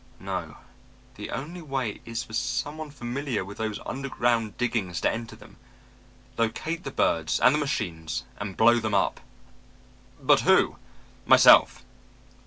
No, 0.19 0.57
the 1.13 1.29
only 1.29 1.61
way 1.61 2.01
is 2.05 2.23
for 2.23 2.33
someone 2.33 2.89
familiar 2.89 3.45
with 3.45 3.59
those 3.59 3.77
old 3.77 3.87
underground 3.87 4.57
diggings 4.57 4.99
to 5.01 5.11
enter 5.13 5.35
them, 5.35 5.57
locate 6.39 6.83
the 6.83 6.89
birds 6.89 7.39
and 7.39 7.53
the 7.53 7.59
machines 7.59 8.23
and 8.39 8.57
blow 8.57 8.79
them 8.79 8.95
up." 8.95 9.19
"But 10.19 10.39
who" 10.39 10.77
"Myself. 11.27 11.85